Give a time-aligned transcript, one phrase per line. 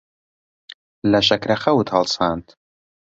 [1.11, 2.47] لە شەکرەخەوت هەڵساند.